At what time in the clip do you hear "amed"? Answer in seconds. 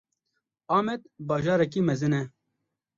0.77-1.01